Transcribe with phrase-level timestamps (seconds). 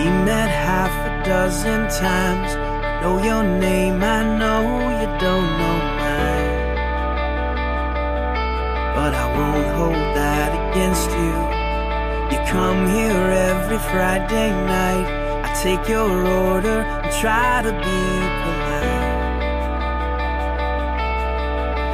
[0.00, 2.50] We met half a dozen times.
[3.02, 4.62] Know your name, I know
[4.98, 6.56] you don't know mine.
[8.96, 11.34] But I won't hold that against you.
[12.32, 15.06] You come here every Friday night.
[15.44, 16.10] I take your
[16.48, 18.00] order and try to be
[18.40, 19.02] polite.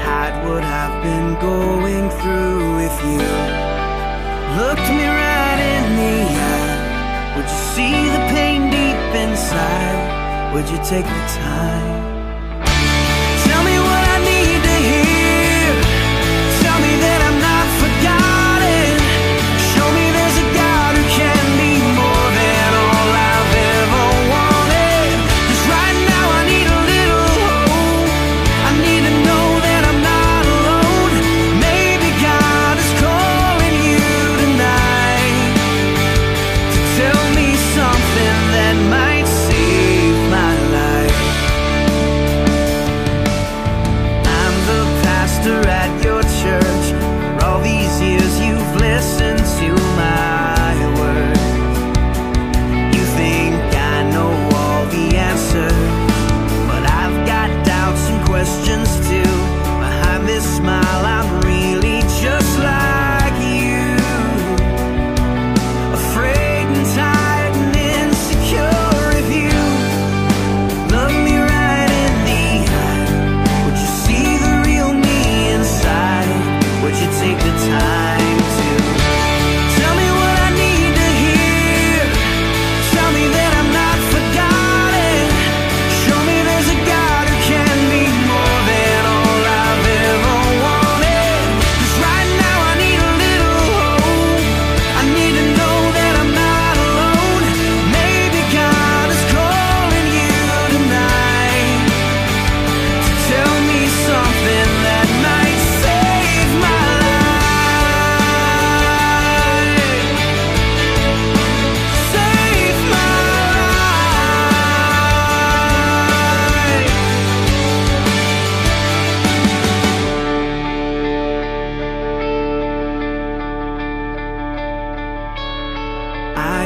[0.06, 3.26] Hide what I've been going through with you.
[4.60, 5.55] Looked me right
[10.56, 11.95] Would you take the time?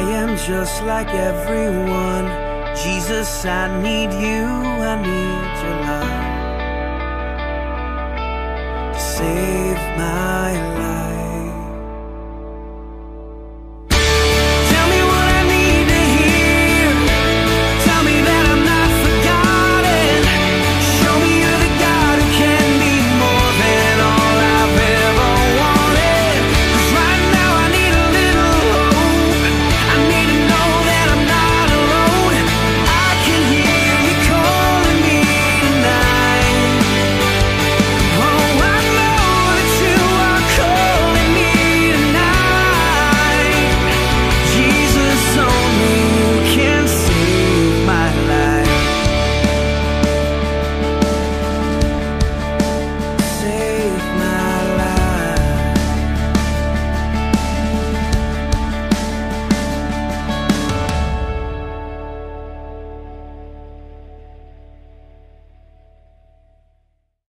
[0.01, 2.25] I am just like everyone.
[2.75, 4.45] Jesus, I need you,
[4.91, 6.21] I need your love
[8.95, 10.49] to save my